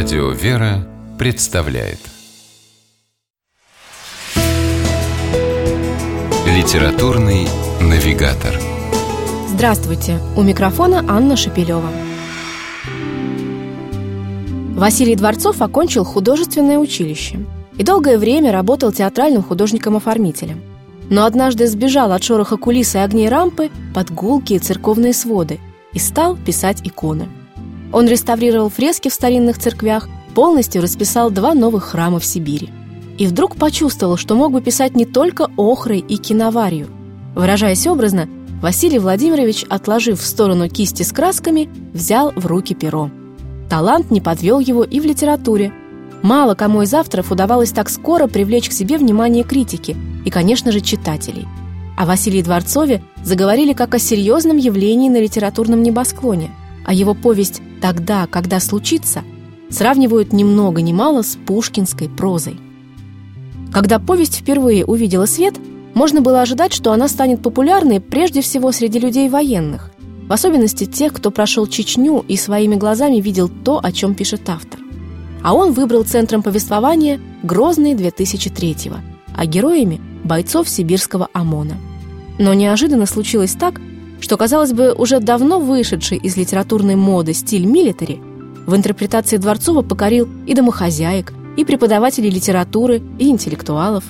Радио 0.00 0.30
«Вера» 0.30 0.86
представляет 1.18 1.98
Литературный 6.46 7.48
навигатор 7.80 8.54
Здравствуйте! 9.48 10.20
У 10.36 10.42
микрофона 10.42 11.04
Анна 11.08 11.36
Шапилева. 11.36 11.90
Василий 14.76 15.16
Дворцов 15.16 15.60
окончил 15.62 16.04
художественное 16.04 16.78
училище 16.78 17.44
и 17.76 17.82
долгое 17.82 18.18
время 18.18 18.52
работал 18.52 18.92
театральным 18.92 19.42
художником-оформителем. 19.42 20.62
Но 21.10 21.24
однажды 21.24 21.66
сбежал 21.66 22.12
от 22.12 22.22
шороха 22.22 22.56
кулис 22.56 22.94
и 22.94 22.98
огней 22.98 23.28
рампы 23.28 23.68
под 23.96 24.12
гулкие 24.12 24.60
церковные 24.60 25.12
своды 25.12 25.58
и 25.92 25.98
стал 25.98 26.36
писать 26.36 26.82
иконы. 26.84 27.26
Он 27.92 28.06
реставрировал 28.06 28.68
фрески 28.68 29.08
в 29.08 29.14
старинных 29.14 29.58
церквях, 29.58 30.08
полностью 30.34 30.82
расписал 30.82 31.30
два 31.30 31.54
новых 31.54 31.84
храма 31.84 32.18
в 32.18 32.24
Сибири. 32.24 32.70
И 33.18 33.26
вдруг 33.26 33.56
почувствовал, 33.56 34.16
что 34.16 34.36
мог 34.36 34.52
бы 34.52 34.60
писать 34.60 34.94
не 34.94 35.04
только 35.04 35.50
охрой 35.56 35.98
и 35.98 36.16
киноварью. 36.16 36.88
Выражаясь 37.34 37.86
образно, 37.86 38.28
Василий 38.60 38.98
Владимирович, 38.98 39.64
отложив 39.68 40.20
в 40.20 40.26
сторону 40.26 40.68
кисти 40.68 41.02
с 41.02 41.12
красками, 41.12 41.68
взял 41.92 42.32
в 42.34 42.46
руки 42.46 42.74
перо. 42.74 43.10
Талант 43.68 44.10
не 44.10 44.20
подвел 44.20 44.60
его 44.60 44.82
и 44.82 44.98
в 44.98 45.04
литературе. 45.04 45.72
Мало 46.22 46.54
кому 46.54 46.82
из 46.82 46.92
авторов 46.94 47.30
удавалось 47.30 47.70
так 47.70 47.88
скоро 47.90 48.26
привлечь 48.26 48.68
к 48.68 48.72
себе 48.72 48.98
внимание 48.98 49.44
критики 49.44 49.96
и, 50.24 50.30
конечно 50.30 50.72
же, 50.72 50.80
читателей. 50.80 51.46
О 51.96 52.06
Василии 52.06 52.42
Дворцове 52.42 53.02
заговорили 53.22 53.72
как 53.72 53.94
о 53.94 53.98
серьезном 53.98 54.56
явлении 54.56 55.08
на 55.08 55.20
литературном 55.20 55.82
небосклоне, 55.82 56.50
а 56.88 56.94
его 56.94 57.12
повесть 57.12 57.60
«Тогда, 57.82 58.26
когда 58.26 58.58
случится» 58.60 59.22
сравнивают 59.68 60.32
ни 60.32 60.42
много 60.42 60.80
ни 60.80 60.94
мало 60.94 61.20
с 61.20 61.36
пушкинской 61.36 62.08
прозой. 62.08 62.56
Когда 63.70 63.98
повесть 63.98 64.36
впервые 64.36 64.86
увидела 64.86 65.26
свет, 65.26 65.54
можно 65.92 66.22
было 66.22 66.40
ожидать, 66.40 66.72
что 66.72 66.90
она 66.92 67.06
станет 67.08 67.42
популярной 67.42 68.00
прежде 68.00 68.40
всего 68.40 68.72
среди 68.72 68.98
людей 69.00 69.28
военных, 69.28 69.90
в 70.26 70.32
особенности 70.32 70.86
тех, 70.86 71.12
кто 71.12 71.30
прошел 71.30 71.66
Чечню 71.66 72.24
и 72.26 72.38
своими 72.38 72.76
глазами 72.76 73.16
видел 73.16 73.50
то, 73.50 73.80
о 73.82 73.92
чем 73.92 74.14
пишет 74.14 74.48
автор. 74.48 74.80
А 75.42 75.52
он 75.52 75.72
выбрал 75.72 76.04
центром 76.04 76.42
повествования 76.42 77.20
Грозный 77.42 77.92
2003-го, 77.92 78.96
а 79.36 79.44
героями– 79.44 80.00
бойцов 80.24 80.70
сибирского 80.70 81.28
ОМОНа. 81.34 81.74
Но 82.38 82.54
неожиданно 82.54 83.04
случилось 83.04 83.52
так, 83.52 83.78
что, 84.20 84.36
казалось 84.36 84.72
бы, 84.72 84.92
уже 84.92 85.20
давно 85.20 85.60
вышедший 85.60 86.18
из 86.18 86.36
литературной 86.36 86.96
моды 86.96 87.34
стиль 87.34 87.64
милитари 87.64 88.20
в 88.66 88.76
интерпретации 88.76 89.38
Дворцова 89.38 89.82
покорил 89.82 90.28
и 90.46 90.54
домохозяек, 90.54 91.32
и 91.56 91.64
преподавателей 91.64 92.28
литературы, 92.28 93.02
и 93.18 93.30
интеллектуалов. 93.30 94.04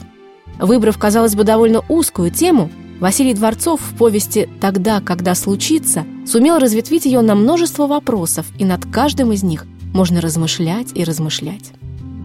Выбрав, 0.58 0.98
казалось 0.98 1.36
бы, 1.36 1.44
довольно 1.44 1.84
узкую 1.88 2.30
тему, 2.30 2.70
Василий 3.00 3.34
Дворцов 3.34 3.80
в 3.80 3.96
повести 3.96 4.48
«Тогда, 4.60 5.00
когда 5.00 5.36
случится» 5.36 6.04
сумел 6.26 6.58
разветвить 6.58 7.06
ее 7.06 7.20
на 7.20 7.36
множество 7.36 7.86
вопросов, 7.86 8.46
и 8.58 8.64
над 8.64 8.84
каждым 8.86 9.32
из 9.32 9.44
них 9.44 9.66
можно 9.94 10.20
размышлять 10.20 10.88
и 10.94 11.04
размышлять. 11.04 11.70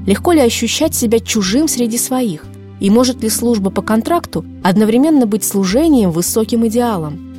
Легко 0.08 0.32
ли 0.32 0.42
ощущать 0.42 0.96
себя 0.96 1.20
чужим 1.20 1.68
среди 1.68 2.00
своих? 2.00 2.46
И 2.80 2.90
может 2.90 3.22
ли 3.22 3.30
служба 3.30 3.70
по 3.70 3.84
контракту 3.84 4.44
одновременно 4.64 5.28
быть 5.28 5.44
служением 5.44 6.10
высоким 6.10 6.68
идеалам? 6.68 7.33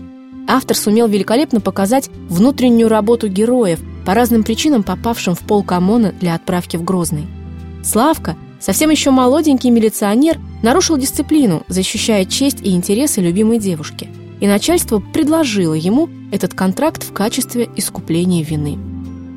Автор 0.47 0.77
сумел 0.77 1.09
великолепно 1.09 1.61
показать 1.61 2.11
внутреннюю 2.28 2.89
работу 2.89 3.28
героев, 3.28 3.81
по 4.05 4.12
разным 4.12 4.42
причинам 4.42 4.83
попавшим 4.83 5.34
в 5.34 5.41
полк 5.41 5.73
ОМОНа 5.73 6.12
для 6.20 6.34
отправки 6.34 6.77
в 6.77 6.84
Грозный. 6.84 7.27
Славка, 7.83 8.36
совсем 8.61 8.91
еще 8.91 9.11
молоденький 9.11 9.70
милиционер, 9.70 10.39
нарушил 10.63 10.98
дисциплину, 10.98 11.63
защищая 11.69 12.24
честь 12.27 12.58
и 12.63 12.74
интересы 12.74 13.20
любимой 13.20 13.58
девушки. 13.58 14.08
И 14.41 14.46
начальство 14.46 15.01
предложило 15.01 15.74
ему 15.74 16.11
этот 16.33 16.52
контракт 16.52 17.02
в 17.02 17.13
качестве 17.13 17.69
искупления 17.77 18.45
вины. 18.45 18.79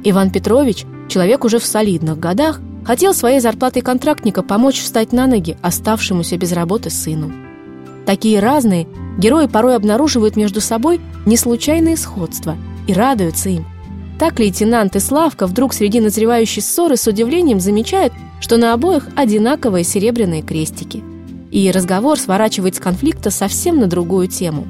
Иван 0.04 0.32
Петрович, 0.32 0.84
человек 1.08 1.46
уже 1.46 1.60
в 1.60 1.66
солидных 1.66 2.20
годах, 2.20 2.60
хотел 2.86 3.14
своей 3.14 3.40
зарплатой 3.40 3.82
контрактника 3.82 4.44
помочь 4.44 4.82
встать 4.82 5.14
на 5.14 5.28
ноги 5.28 5.58
оставшемуся 5.62 6.38
без 6.38 6.52
работы 6.52 6.90
сыну. 6.90 7.47
Такие 8.08 8.40
разные 8.40 8.88
герои 9.20 9.46
порой 9.46 9.76
обнаруживают 9.76 10.36
между 10.36 10.62
собой 10.62 11.00
неслучайные 11.28 11.98
сходства 11.98 12.58
и 12.88 12.94
радуются 12.94 13.50
им– 13.50 13.68
так 14.20 14.40
лейтенант 14.40 14.96
и 14.96 15.00
Славка 15.00 15.46
вдруг 15.46 15.74
среди 15.74 16.00
назревающей 16.00 16.62
ссоры 16.62 16.98
с 16.98 17.06
удивлением 17.06 17.60
замечают, 17.60 18.14
что 18.40 18.58
на 18.58 18.74
обоих 18.74 19.10
одинаковые 19.16 19.84
серебряные 19.84 20.42
крестики. 20.42 21.04
И 21.52 21.72
разговор 21.72 22.20
сворачивает 22.20 22.76
с 22.76 22.80
конфликта 22.80 23.30
совсем 23.30 23.80
на 23.80 23.86
другую 23.86 24.28
тему. 24.28 24.66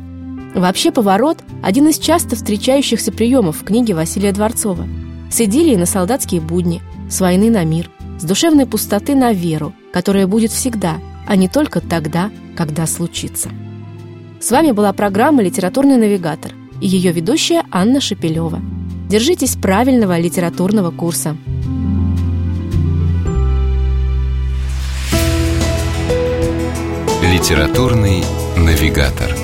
Вообще 0.53 0.91
«Поворот»– 0.91 1.39
один 1.63 1.87
из 1.87 1.97
часто 1.97 2.35
встречающихся 2.35 3.11
приемов 3.11 3.61
в 3.61 3.63
книге 3.63 3.93
Василия 3.93 4.33
Дворцова. 4.33 4.85
С 5.31 5.39
идиллией 5.39 5.77
на 5.77 5.85
солдатские 5.85 6.41
будни, 6.41 6.81
с 7.09 7.21
войны 7.21 7.49
на 7.49 7.63
мир, 7.63 7.89
с 8.19 8.23
душевной 8.23 8.65
пустоты 8.65 9.15
на 9.15 9.31
веру, 9.31 9.73
которая 9.93 10.27
будет 10.27 10.51
всегда, 10.51 10.97
а 11.27 11.35
не 11.35 11.47
только 11.47 11.81
тогда, 11.81 12.31
когда 12.55 12.87
случится. 12.87 13.49
С 14.39 14.49
вами 14.49 14.71
была 14.71 14.93
программа 14.93 15.43
«Литературный 15.43 15.97
навигатор» 15.97 16.53
и 16.81 16.87
ее 16.87 17.11
ведущая 17.11 17.63
Анна 17.71 18.01
Шепелева– 18.01 18.61
Держитесь 19.07 19.55
правильного 19.55 20.19
литературного 20.19 20.91
курса. 20.91 21.37
Литературный 27.23 28.25
навигатор. 28.57 29.36